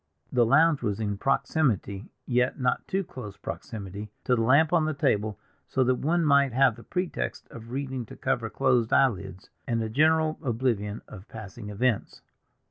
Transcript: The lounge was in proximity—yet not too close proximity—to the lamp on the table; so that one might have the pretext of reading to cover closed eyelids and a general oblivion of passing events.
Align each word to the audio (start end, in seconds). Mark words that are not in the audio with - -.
The 0.31 0.47
lounge 0.47 0.81
was 0.81 0.99
in 0.99 1.19
proximity—yet 1.19 2.59
not 2.59 2.87
too 2.87 3.03
close 3.03 3.37
proximity—to 3.37 4.35
the 4.35 4.41
lamp 4.41 4.73
on 4.73 4.85
the 4.85 4.95
table; 4.95 5.37
so 5.67 5.83
that 5.83 5.93
one 5.99 6.25
might 6.25 6.53
have 6.53 6.75
the 6.75 6.81
pretext 6.83 7.47
of 7.51 7.69
reading 7.69 8.07
to 8.07 8.15
cover 8.15 8.49
closed 8.49 8.91
eyelids 8.91 9.51
and 9.67 9.79
a 9.83 9.89
general 9.89 10.39
oblivion 10.41 11.03
of 11.07 11.27
passing 11.27 11.69
events. 11.69 12.23